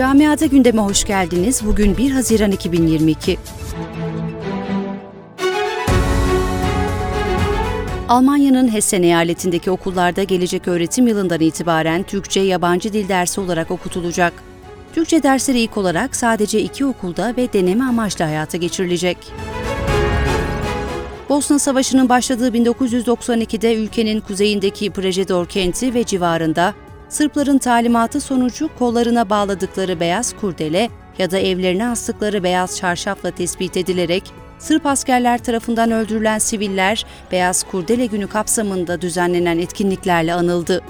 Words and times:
Camiada 0.00 0.46
gündeme 0.46 0.82
hoş 0.82 1.04
geldiniz. 1.04 1.66
Bugün 1.66 1.96
1 1.96 2.10
Haziran 2.10 2.50
2022. 2.50 3.38
Almanya'nın 8.08 8.72
Hessen 8.72 9.02
eyaletindeki 9.02 9.70
okullarda 9.70 10.22
gelecek 10.22 10.68
öğretim 10.68 11.06
yılından 11.06 11.40
itibaren 11.40 12.02
Türkçe 12.02 12.40
yabancı 12.40 12.92
dil 12.92 13.08
dersi 13.08 13.40
olarak 13.40 13.70
okutulacak. 13.70 14.32
Türkçe 14.94 15.22
dersleri 15.22 15.60
ilk 15.60 15.76
olarak 15.76 16.16
sadece 16.16 16.60
iki 16.60 16.84
okulda 16.84 17.34
ve 17.36 17.52
deneme 17.52 17.84
amaçlı 17.84 18.24
hayata 18.24 18.58
geçirilecek. 18.58 19.16
Bosna 21.28 21.58
Savaşı'nın 21.58 22.08
başladığı 22.08 22.48
1992'de 22.48 23.74
ülkenin 23.74 24.20
kuzeyindeki 24.20 24.90
Prejedor 24.90 25.46
kenti 25.46 25.94
ve 25.94 26.04
civarında 26.04 26.74
Sırpların 27.10 27.58
talimatı 27.58 28.20
sonucu 28.20 28.70
kollarına 28.78 29.30
bağladıkları 29.30 30.00
beyaz 30.00 30.36
kurdele 30.36 30.90
ya 31.18 31.30
da 31.30 31.38
evlerine 31.38 31.88
astıkları 31.88 32.42
beyaz 32.42 32.76
çarşafla 32.76 33.30
tespit 33.30 33.76
edilerek 33.76 34.32
Sırp 34.58 34.86
askerler 34.86 35.38
tarafından 35.38 35.90
öldürülen 35.90 36.38
siviller 36.38 37.06
Beyaz 37.32 37.62
Kurdele 37.62 38.06
Günü 38.06 38.26
kapsamında 38.26 39.00
düzenlenen 39.00 39.58
etkinliklerle 39.58 40.34
anıldı. 40.34 40.82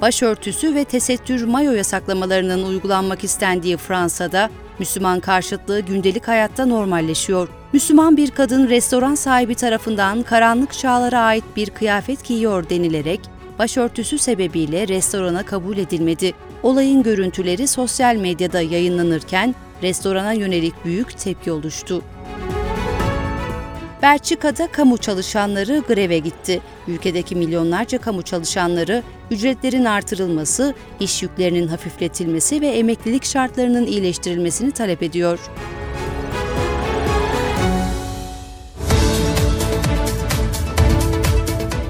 Başörtüsü 0.00 0.74
ve 0.74 0.84
tesettür 0.84 1.44
mayo 1.44 1.72
yasaklamalarının 1.72 2.64
uygulanmak 2.64 3.24
istendiği 3.24 3.76
Fransa'da 3.76 4.50
Müslüman 4.78 5.20
karşıtlığı 5.20 5.80
gündelik 5.80 6.28
hayatta 6.28 6.66
normalleşiyor. 6.66 7.48
Müslüman 7.72 8.16
bir 8.16 8.30
kadın 8.30 8.68
restoran 8.68 9.14
sahibi 9.14 9.54
tarafından 9.54 10.22
karanlık 10.22 10.72
çağlara 10.72 11.20
ait 11.20 11.44
bir 11.56 11.70
kıyafet 11.70 12.24
giyiyor 12.24 12.68
denilerek 12.68 13.20
başörtüsü 13.58 14.18
sebebiyle 14.18 14.88
restorana 14.88 15.42
kabul 15.42 15.78
edilmedi. 15.78 16.32
Olayın 16.62 17.02
görüntüleri 17.02 17.66
sosyal 17.68 18.16
medyada 18.16 18.60
yayınlanırken 18.60 19.54
restorana 19.82 20.32
yönelik 20.32 20.84
büyük 20.84 21.18
tepki 21.18 21.52
oluştu. 21.52 22.02
Belçika'da 24.02 24.66
kamu 24.66 24.98
çalışanları 24.98 25.82
greve 25.88 26.18
gitti. 26.18 26.60
Ülkedeki 26.88 27.36
milyonlarca 27.36 27.98
kamu 27.98 28.22
çalışanları 28.22 29.02
ücretlerin 29.30 29.84
artırılması, 29.84 30.74
iş 31.00 31.22
yüklerinin 31.22 31.68
hafifletilmesi 31.68 32.60
ve 32.60 32.66
emeklilik 32.66 33.24
şartlarının 33.24 33.86
iyileştirilmesini 33.86 34.70
talep 34.70 35.02
ediyor. 35.02 35.38